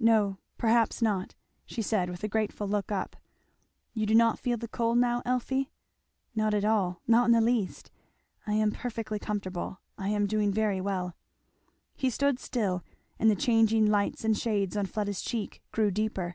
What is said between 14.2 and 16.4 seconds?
and shades on Fleda's cheek grew deeper.